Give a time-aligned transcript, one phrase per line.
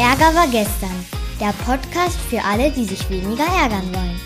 [0.00, 1.04] Ärger war gestern.
[1.38, 4.18] Der Podcast für alle, die sich weniger ärgern wollen.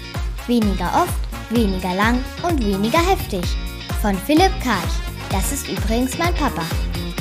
[0.46, 3.42] Weniger oft, weniger lang und weniger heftig.
[4.00, 4.94] Von Philipp Karch.
[5.30, 6.62] Das ist übrigens mein Papa.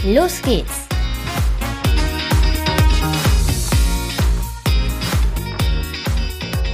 [0.06, 0.93] Los geht's!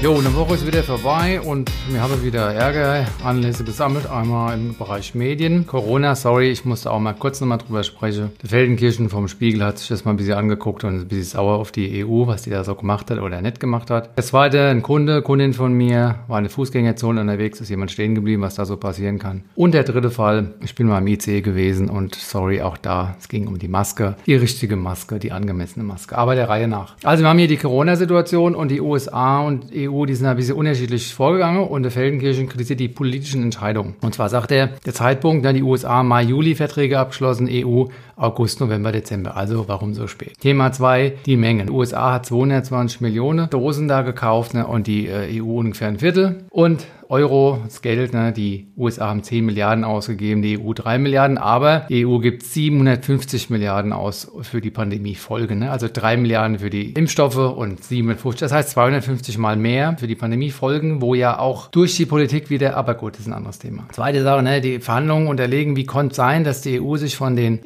[0.01, 4.09] Jo, eine Woche ist wieder vorbei und wir haben wieder Ärger, Anlässe gesammelt.
[4.09, 5.67] Einmal im Bereich Medien.
[5.67, 8.31] Corona, sorry, ich musste auch mal kurz nochmal drüber sprechen.
[8.41, 11.25] Der Feldenkirchen vom Spiegel hat sich das mal ein bisschen angeguckt und ist ein bisschen
[11.25, 14.11] sauer auf die EU, was die da so gemacht hat oder nicht gemacht hat.
[14.15, 18.41] Das zweite, ein Kunde, Kundin von mir, war eine Fußgängerzone unterwegs, ist jemand stehen geblieben,
[18.41, 19.43] was da so passieren kann.
[19.55, 23.27] Und der dritte Fall, ich bin mal im IC gewesen und sorry, auch da, es
[23.27, 26.17] ging um die Maske, die richtige Maske, die angemessene Maske.
[26.17, 26.95] Aber der Reihe nach.
[27.03, 30.35] Also wir haben hier die Corona-Situation und die USA und EU EU, die sind ein
[30.35, 33.95] bisschen unterschiedlich vorgegangen und der Feldenkirchen kritisiert die politischen Entscheidungen.
[34.01, 37.85] Und zwar sagt er, der Zeitpunkt, da die USA Mai-Juli-Verträge abgeschlossen, EU
[38.19, 39.35] August, November, Dezember.
[39.35, 40.37] Also warum so spät?
[40.39, 41.67] Thema 2, die Mengen.
[41.67, 45.99] Die USA hat 220 Millionen Dosen da gekauft ne, und die äh, EU ungefähr ein
[45.99, 46.43] Viertel.
[46.49, 51.39] Und Euro, das Geld, ne, die USA haben 10 Milliarden ausgegeben, die EU 3 Milliarden,
[51.39, 55.55] aber die EU gibt 750 Milliarden aus für die Pandemiefolge.
[55.55, 55.71] Ne?
[55.71, 60.15] Also 3 Milliarden für die Impfstoffe und 750, das heißt 250 mal mehr für die
[60.15, 63.87] Pandemiefolgen, wo ja auch durch die Politik wieder, aber gut, das ist ein anderes Thema.
[63.91, 67.35] Zweite Sache, ne, die Verhandlungen unterlegen, wie konnte es sein, dass die EU sich von
[67.35, 67.59] den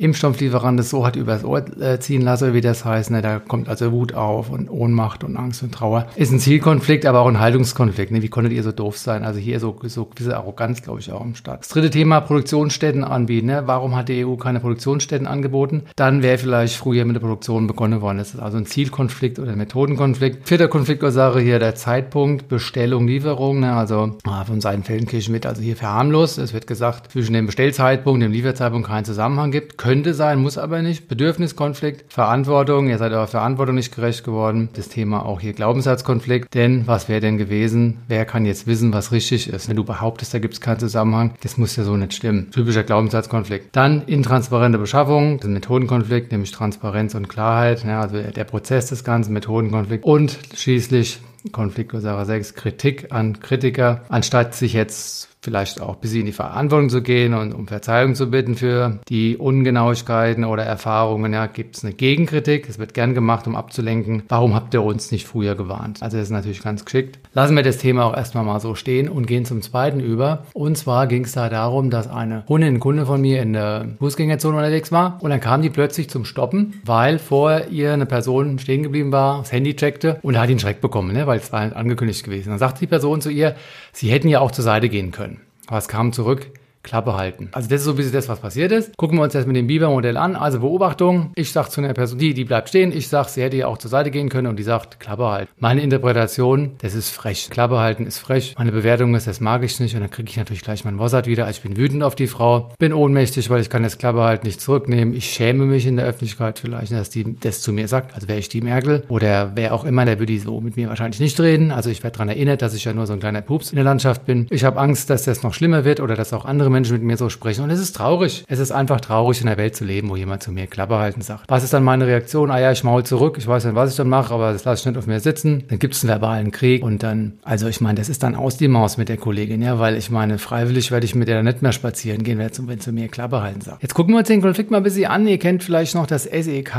[0.44, 3.11] Impfstofflieferanten das so hat übers Ohr äh, ziehen lassen, wie das heißt.
[3.11, 3.22] Ne?
[3.22, 6.08] Da kommt also Wut auf und Ohnmacht und Angst und Trauer.
[6.16, 8.11] Ist ein Zielkonflikt, aber auch ein Haltungskonflikt.
[8.11, 8.22] Ne?
[8.22, 9.23] Wie konntet ihr so doof sein?
[9.23, 11.61] Also hier so, so gewisse Arroganz, glaube ich, auch im Staat.
[11.61, 13.47] Das dritte Thema, Produktionsstätten anbieten.
[13.47, 13.64] Ne?
[13.66, 15.83] Warum hat die EU keine Produktionsstätten angeboten?
[15.95, 18.17] Dann wäre vielleicht früher mit der Produktion begonnen worden.
[18.17, 20.47] Das ist also ein Zielkonflikt oder ein Methodenkonflikt.
[20.47, 23.61] Vierter Konfliktursache hier der Zeitpunkt, Bestellung, Lieferung.
[23.61, 23.73] Ne?
[23.73, 26.38] Also ah, von Seiten Feldenkirchen wird also hier verharmlost.
[26.38, 29.77] Es wird gesagt, zwischen dem Bestellzeitpunkt und dem Lieferzeitpunkt keinen Zusammenhang gibt.
[29.77, 31.08] Könnte sein, muss aber nicht.
[31.08, 32.88] Bedürfniskonflikt, Verantwortung.
[32.88, 34.70] Ihr seid eurer Verantwortung nicht gerecht geworden.
[34.73, 36.54] Das Thema auch hier Glaubenssatzkonflikt.
[36.54, 37.99] Denn was wäre denn gewesen?
[38.08, 39.70] Wer kann jetzt wissen, was richtig richtig ist.
[39.70, 42.52] Wenn du behauptest, da gibt es keinen Zusammenhang, das muss ja so nicht stimmen.
[42.52, 43.76] Typischer Glaubenssatzkonflikt.
[43.76, 48.88] Dann intransparente Beschaffung, das ist ein Methodenkonflikt, nämlich Transparenz und Klarheit, ja, also der Prozess
[48.88, 50.04] des Ganzen, Methodenkonflikt.
[50.04, 51.20] Und schließlich
[51.52, 57.02] Konfliktursache 6, Kritik an Kritiker, anstatt sich jetzt vielleicht auch bisschen in die Verantwortung zu
[57.02, 61.33] gehen und um Verzeihung zu bitten für die Ungenauigkeiten oder Erfahrungen.
[61.33, 62.70] Ja, gibt es eine Gegenkritik.
[62.70, 64.23] Es wird gern gemacht, um abzulenken.
[64.30, 66.02] Warum habt ihr uns nicht früher gewarnt?
[66.02, 67.20] Also das ist natürlich ganz geschickt.
[67.33, 70.45] Lassen wir das Thema auch erstmal mal so stehen und gehen zum zweiten über.
[70.53, 73.87] Und zwar ging es da darum, dass eine Kundin, ein Kunde von mir in der
[73.99, 78.59] Fußgängerzone unterwegs war und dann kam die plötzlich zum Stoppen, weil vor ihr eine Person
[78.59, 81.76] stehen geblieben war, das Handy checkte und hat ihn Schreck bekommen, ne, weil es war
[81.76, 82.49] angekündigt gewesen.
[82.49, 83.55] Dann sagte die Person zu ihr,
[83.92, 85.33] sie hätten ja auch zur Seite gehen können.
[85.68, 86.52] Was kam zurück?
[86.83, 87.49] Klappe halten.
[87.54, 88.95] Also das ist so ein bisschen das, was passiert ist.
[88.98, 90.36] Gucken wir uns das mit dem Biber-Modell an.
[90.36, 91.32] Also Beobachtung.
[91.36, 92.92] Ich sage zu einer Person, die, die bleibt stehen.
[92.92, 95.52] Ich sage, sie hätte ja auch zur Seite gehen können und die sagt, Klappe halten.
[95.58, 97.49] Meine Interpretation, das ist frech.
[97.49, 98.55] Klappe halten ist frech.
[98.58, 99.95] Meine Bewertung ist, das mag ich nicht.
[99.95, 101.49] Und dann kriege ich natürlich gleich meinen Wossert wieder.
[101.49, 102.73] Ich bin wütend auf die Frau.
[102.80, 105.14] Bin ohnmächtig, weil ich kann das Klappe halten nicht zurücknehmen.
[105.14, 108.14] Ich schäme mich in der Öffentlichkeit vielleicht, dass die das zu mir sagt.
[108.14, 111.20] Also wäre ich die Merkel oder wer auch immer, der würde so mit mir wahrscheinlich
[111.20, 111.71] nicht reden.
[111.71, 113.86] Also ich werde daran erinnert, dass ich ja nur so ein kleiner Pups in der
[113.86, 114.48] Landschaft bin.
[114.50, 117.17] Ich habe Angst, dass das noch schlimmer wird oder dass auch andere Menschen mit mir
[117.17, 117.64] so sprechen.
[117.64, 118.44] Und es ist traurig.
[118.48, 121.22] Es ist einfach traurig, in der Welt zu leben, wo jemand zu mir Klappe halten
[121.22, 121.45] sagt.
[121.48, 122.52] Was ist dann meine Reaktion?
[122.52, 123.38] Ah ja, ich maul zurück.
[123.38, 125.64] Ich weiß nicht, was ich dann mache, aber das lasse ich nicht auf mir sitzen.
[125.70, 128.57] Dann gibt es einen verbalen Krieg und dann, also ich meine, das ist dann aus
[128.57, 131.62] die Maus mit der Kollegin, ja, weil ich meine, freiwillig werde ich mit der nicht
[131.62, 133.81] mehr spazieren gehen, wenn sie mir Klappe halten sagt.
[133.81, 135.28] Jetzt gucken wir uns den Konflikt mal ein bisschen an.
[135.28, 136.74] Ihr kennt vielleicht noch das SEK,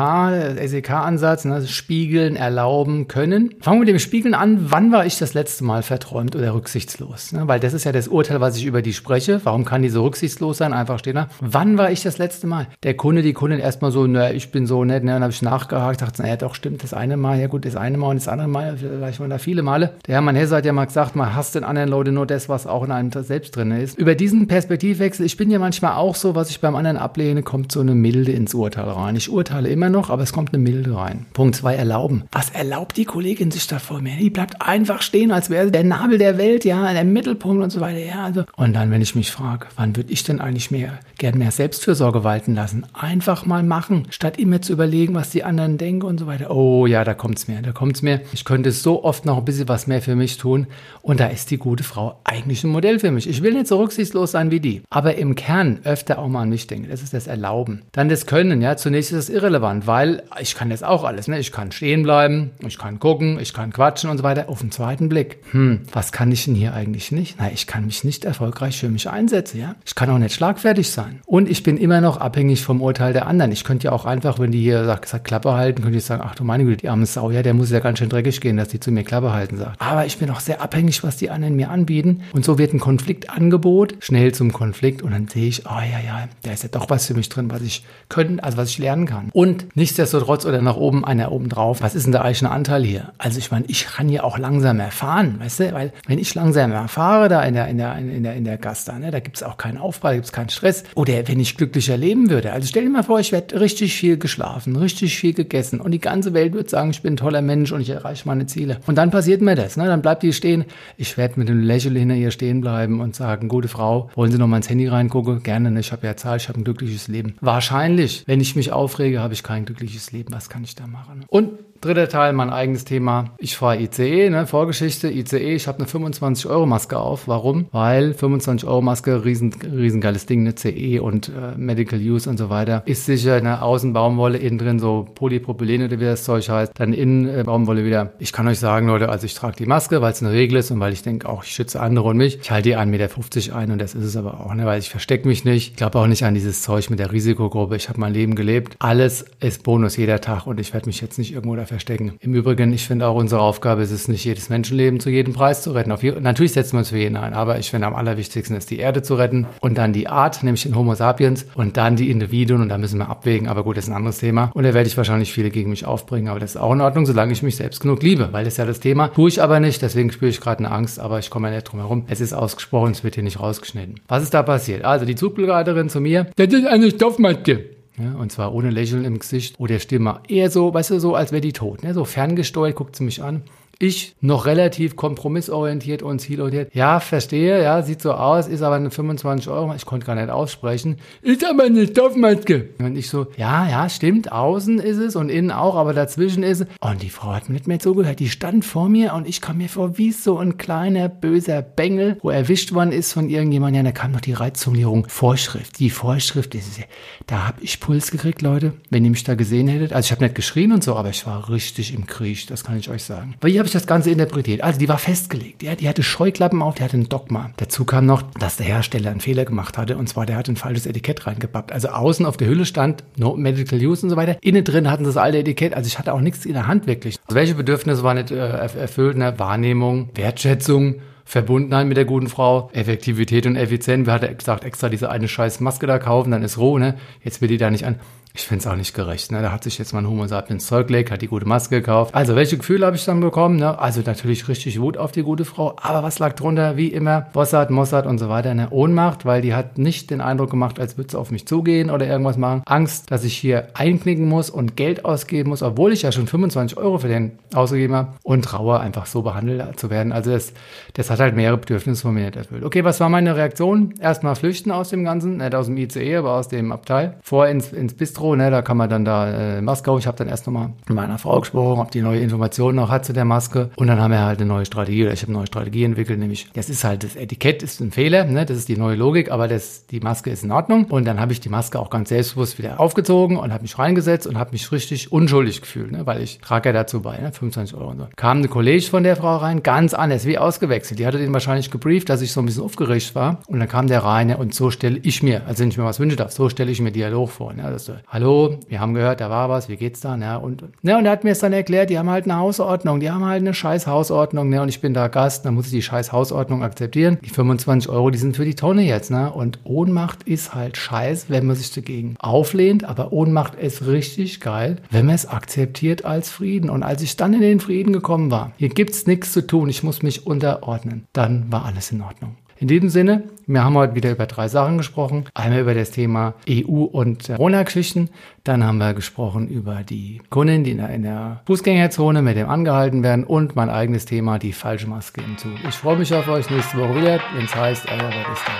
[0.65, 1.67] SEK-Ansatz, ne?
[1.67, 3.55] Spiegeln, erlauben, können.
[3.61, 4.71] Fangen wir mit dem Spiegeln an.
[4.71, 7.33] Wann war ich das letzte Mal verträumt oder rücksichtslos?
[7.33, 7.47] Ne?
[7.47, 9.41] Weil das ist ja das Urteil, was ich über die spreche.
[9.45, 10.75] Warum kann die so rücksichtslos sein?
[10.75, 11.29] einfach stehen da.
[11.41, 12.67] Wann war ich das letzte Mal?
[12.83, 15.43] Der Kunde, die Kundin erstmal so, na, ich bin so nett, ne, dann habe ich
[15.43, 18.29] nachgehakt, dachte, naja, doch, stimmt, das eine Mal, ja gut, das eine Mal und das
[18.29, 19.95] andere Mal, vielleicht waren da viele Male.
[20.07, 22.67] Der Hermann Hesse hat ja mal gesagt, man hasst den anderen Leute nur das, was
[22.67, 23.99] auch in einem selbst drin ist.
[23.99, 27.71] Über diesen Perspektivwechsel, ich bin ja manchmal auch so, was ich beim anderen ablehne, kommt
[27.71, 29.17] so eine Milde ins Urteil rein.
[29.17, 31.27] Ich urteile immer noch, aber es kommt eine Milde rein.
[31.33, 32.25] Punkt zwei, erlauben.
[32.33, 34.17] Was erlaubt die Kollegin sich da vor mir?
[34.17, 37.81] Die bleibt einfach stehen, als wäre der Nabel der Welt, ja, der Mittelpunkt und so
[37.81, 38.25] weiter, ja.
[38.25, 38.45] Also.
[38.57, 42.25] Und dann, wenn ich mich frage, wann würde ich denn eigentlich mehr gerne mehr Selbstfürsorge
[42.25, 42.87] walten lassen.
[42.93, 46.51] Einfach mal machen, statt immer zu überlegen, was die anderen denken und so weiter.
[46.51, 48.21] Oh ja, da kommt's mir, da kommt's mir.
[48.33, 50.67] Ich könnte so oft noch ein bisschen was mehr für mich tun.
[51.03, 53.29] Und da ist die gute Frau eigentlich ein Modell für mich.
[53.29, 54.83] Ich will nicht so rücksichtslos sein wie die.
[54.91, 56.89] Aber im Kern öfter auch mal an mich denken.
[56.91, 57.83] Das ist das Erlauben.
[57.93, 58.77] Dann das Können, ja.
[58.77, 61.39] Zunächst ist es irrelevant, weil ich kann das auch alles, ne?
[61.39, 64.49] Ich kann stehen bleiben, ich kann gucken, ich kann quatschen und so weiter.
[64.49, 65.39] Auf den zweiten Blick.
[65.53, 67.37] Hm, was kann ich denn hier eigentlich nicht?
[67.39, 69.61] Na, ich kann mich nicht erfolgreich für mich einsetzen.
[69.65, 69.75] Ja.
[69.87, 71.21] Ich kann auch nicht schlagfertig sein.
[71.27, 73.51] Und ich bin immer noch abhängig vom Urteil der anderen.
[73.53, 76.23] Ich könnte ja auch einfach, wenn die hier sagt, sagt Klappe halten, könnte ich sagen,
[76.25, 78.57] ach du meine Güte, die arme Sau, ja, der muss ja ganz schön dreckig gehen,
[78.57, 79.81] dass die zu mir Klappe halten sagt.
[79.81, 82.23] Aber ich bin auch sehr abhängig, was die anderen mir anbieten.
[82.33, 86.29] Und so wird ein Konfliktangebot schnell zum Konflikt und dann sehe ich, oh ja, ja,
[86.43, 89.07] da ist ja doch was für mich drin, was ich können, also was ich lernen
[89.07, 89.31] kann.
[89.33, 93.13] Und nichtsdestotrotz oder nach oben einer oben drauf, was ist denn der eigene Anteil hier?
[93.19, 96.73] Also ich meine, ich kann ja auch langsam erfahren, weißt du, weil wenn ich langsam
[96.73, 99.54] erfahre da in der, in der, in der, in der Gasta, ne, da gibt's auch
[99.57, 100.85] keinen Aufprall, da gibt's keinen Stress.
[100.95, 102.53] Oder wenn ich glücklicher leben würde.
[102.53, 106.01] Also stell dir mal vor, ich werde richtig viel geschlafen, richtig viel gegessen und die
[106.01, 108.81] ganze Welt wird sagen, ich bin ein toller Mensch und ich erreiche meine Ziele.
[108.87, 109.87] Und dann passiert mir das, ne?
[109.87, 110.65] Dann bleibt die stehen.
[110.97, 114.39] Ich werde mit einem Lächeln hinter ihr stehen bleiben und sagen, gute Frau, wollen Sie
[114.39, 115.43] noch mal ins Handy reingucken?
[115.43, 115.81] Gerne, ne?
[115.81, 117.37] ich habe ja Zahl, ich habe ein glückliches Leben.
[117.41, 120.33] Wahrscheinlich, wenn ich mich aufrege, habe ich kein glückliches Leben.
[120.33, 121.25] Was kann ich da machen?
[121.29, 123.35] Und Dritter Teil, mein eigenes Thema.
[123.39, 127.29] Ich fahre ICE, ne, Vorgeschichte, ICE, ich habe eine 25-Euro-Maske auf.
[127.29, 127.67] Warum?
[127.73, 132.83] Weil 25-Euro-Maske, riesen, riesengeiles Ding, eine CE und äh, Medical Use und so weiter.
[132.87, 136.73] Ist sicher, eine Außenbaumwolle, innen drin so Polypropylen oder wie das Zeug heißt.
[136.75, 138.13] Dann innen äh, Baumwolle wieder.
[138.19, 140.71] Ich kann euch sagen, Leute, also ich trage die Maske, weil es eine Regel ist
[140.71, 142.39] und weil ich denke, auch ich schütze andere und mich.
[142.41, 144.91] Ich halte die 1,50 Meter ein und das ist es aber auch, ne, weil ich
[144.91, 145.73] verstecke mich nicht.
[145.73, 147.77] Ich glaube auch nicht an dieses Zeug mit der Risikogruppe.
[147.77, 148.77] Ich habe mein Leben gelebt.
[148.79, 152.13] Alles ist Bonus jeder Tag und ich werde mich jetzt nicht irgendwo dafür verstecken.
[152.21, 155.63] Im Übrigen, ich finde auch unsere Aufgabe ist es nicht, jedes Menschenleben zu jedem Preis
[155.63, 155.95] zu retten.
[156.01, 158.79] Je natürlich setzen wir uns für jeden ein, aber ich finde am allerwichtigsten ist die
[158.79, 162.63] Erde zu retten und dann die Art, nämlich den Homo sapiens und dann die Individuen
[162.63, 163.49] und da müssen wir abwägen.
[163.49, 165.87] Aber gut, das ist ein anderes Thema und da werde ich wahrscheinlich viele gegen mich
[165.87, 168.55] aufbringen, aber das ist auch in Ordnung, solange ich mich selbst genug liebe, weil das
[168.55, 169.09] ist ja das Thema.
[169.09, 171.65] Tue ich aber nicht, deswegen spüre ich gerade eine Angst, aber ich komme ja nicht
[171.65, 172.05] drum herum.
[172.09, 174.01] Es ist ausgesprochen, es wird hier nicht rausgeschnitten.
[174.09, 174.85] Was ist da passiert?
[174.85, 177.74] Also die Zugbegleiterin zu mir, das ist eine Stoffmaske.
[177.97, 180.21] Ja, und zwar ohne Lächeln im Gesicht oder Stimme.
[180.29, 181.85] Eher so, weißt du, so, als wäre die tot.
[181.85, 181.95] Ne?
[181.95, 183.43] So ferngesteuert guckt sie mich an.
[183.85, 186.75] Ich noch relativ kompromissorientiert und zielorientiert.
[186.75, 189.75] Ja, verstehe, ja, sieht so aus, ist aber eine 25 Euro.
[189.75, 190.97] Ich konnte gar nicht aussprechen.
[191.21, 192.71] Ist aber eine Stoffmaske.
[192.79, 196.63] Und ich so, ja, ja, stimmt, außen ist es und innen auch, aber dazwischen ist
[196.63, 196.67] es.
[196.81, 198.21] Und die Frau hat mir nicht mehr zugehört.
[198.21, 202.17] Die stand vor mir und ich kam mir vor wie so ein kleiner böser Bengel,
[202.23, 203.85] wo erwischt worden ist von irgendjemandem.
[203.85, 205.07] Ja, da kam noch die Reizumlierung.
[205.11, 205.79] Vorschrift.
[205.79, 206.81] Die Vorschrift ist,
[207.27, 209.93] da habe ich Puls gekriegt, Leute, wenn ihr mich da gesehen hättet.
[209.93, 212.79] Also ich habe nicht geschrien und so, aber ich war richtig im Krieg, das kann
[212.79, 213.35] ich euch sagen.
[213.43, 214.63] Weil ihr habe ich das Ganze interpretiert.
[214.63, 215.63] Also die war festgelegt.
[215.63, 217.51] Ja, die hatte Scheuklappen auf, die hatte ein Dogma.
[217.57, 219.97] Dazu kam noch, dass der Hersteller einen Fehler gemacht hatte.
[219.97, 221.73] Und zwar, der hat ein falsches Etikett reingepappt.
[221.73, 224.37] Also außen auf der Hülle stand No Medical Use und so weiter.
[224.41, 225.75] Innen drin hatten sie das alte Etikett.
[225.75, 227.19] Also ich hatte auch nichts in der Hand wirklich.
[227.27, 229.17] Also welche Bedürfnisse waren nicht äh, erfüllt?
[229.17, 229.39] Ne?
[229.39, 234.07] Wahrnehmung, Wertschätzung, Verbundenheit mit der guten Frau, Effektivität und Effizienz.
[234.07, 236.97] Wer hat gesagt, extra diese eine scheiß Maske da kaufen, dann ist roh, ne?
[237.23, 237.97] Jetzt will die da nicht an.
[238.37, 239.31] Ich finde es auch nicht gerecht.
[239.31, 239.43] Ne?
[239.43, 242.13] Da hat sich jetzt mal ein Homo sapiens Zeug gelegt, hat die gute Maske gekauft.
[242.17, 243.59] Also, welche Gefühle habe ich dann bekommen?
[243.59, 243.79] Ne?
[243.79, 245.77] Also, natürlich richtig Wut auf die gute Frau.
[245.81, 246.77] Aber was lag drunter?
[246.77, 248.51] Wie immer, Mossad, Mossad und so weiter.
[248.51, 251.91] Eine Ohnmacht, weil die hat nicht den Eindruck gemacht, als würde sie auf mich zugehen
[251.91, 252.63] oder irgendwas machen.
[252.67, 256.77] Angst, dass ich hier einknicken muss und Geld ausgeben muss, obwohl ich ja schon 25
[256.77, 258.15] Euro für den ausgegeben habe.
[258.25, 260.11] Und Trauer, einfach so behandelt zu werden.
[260.11, 260.53] Also, das,
[260.95, 262.65] das hat halt mehrere Bedürfnisse von mir nicht erfüllt.
[262.65, 263.95] Okay, was war meine Reaktion?
[264.01, 265.37] Erstmal flüchten aus dem Ganzen.
[265.37, 267.15] Nicht aus dem ICE, aber aus dem Abteil.
[267.23, 269.95] Vor ins, ins Bistro Bistro, ne, da kann man dann da äh, Maske.
[269.99, 273.05] Ich habe dann erst nochmal mit meiner Frau gesprochen, ob die neue Informationen noch hat
[273.05, 273.71] zu der Maske.
[273.77, 276.19] Und dann haben wir halt eine neue Strategie, oder ich habe eine neue Strategie entwickelt,
[276.19, 279.31] nämlich das ist halt, das Etikett ist ein Fehler, ne, das ist die neue Logik,
[279.31, 280.87] aber das, die Maske ist in Ordnung.
[280.87, 284.27] Und dann habe ich die Maske auch ganz selbstbewusst wieder aufgezogen und habe mich reingesetzt
[284.27, 287.77] und habe mich richtig unschuldig gefühlt, ne, weil ich trage ja dazu bei, ne, 25
[287.77, 288.09] Euro und so.
[288.17, 290.99] Kam eine Kollege von der Frau rein, ganz anders, wie ausgewechselt.
[290.99, 293.39] Die hatte den wahrscheinlich gebrieft, dass ich so ein bisschen aufgeregt war.
[293.49, 295.85] Und dann kam der rein ne, und so stelle ich mir, also wenn ich mir
[295.85, 297.53] was wünsche darf, so stelle ich mir Dialog vor.
[297.53, 300.17] Ne, das so, Hallo, wir haben gehört, da war was, wie geht's da?
[300.17, 300.39] Ne?
[300.39, 303.11] Und, ne, und er hat mir es dann erklärt, die haben halt eine Hausordnung, die
[303.11, 304.63] haben halt eine scheiß Hausordnung, ne?
[304.63, 307.19] Und ich bin da Gast, dann muss ich die scheiß Hausordnung akzeptieren.
[307.25, 309.33] Die 25 Euro, die sind für die Tonne jetzt, ne?
[309.33, 314.77] Und Ohnmacht ist halt scheiß, wenn man sich dagegen auflehnt, aber Ohnmacht ist richtig geil,
[314.93, 316.71] wenn man es akzeptiert als Frieden.
[316.71, 319.83] Und als ich dann in den Frieden gekommen war, hier gibt's nichts zu tun, ich
[319.83, 322.37] muss mich unterordnen, dann war alles in Ordnung.
[322.57, 325.25] In diesem Sinne, wir haben heute wieder über drei Sachen gesprochen.
[325.35, 328.11] Einmal über das Thema EU und Corona-Geschichten.
[328.45, 332.49] Dann haben wir gesprochen über die Kunden, die in der, in der, Fußgängerzone mit dem
[332.49, 333.25] angehalten werden.
[333.25, 335.53] Und mein eigenes Thema, die falsche Maske im Zug.
[335.69, 338.53] Ich freue mich auf euch nächste Woche wieder, wenn es heißt, was ist da?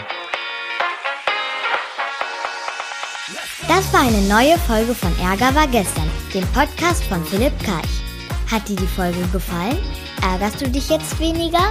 [3.69, 8.03] Das war eine neue Folge von Ärger war gestern, dem Podcast von Philipp Karch.
[8.51, 9.79] Hat dir die Folge gefallen?
[10.23, 11.71] Ärgerst du dich jetzt weniger?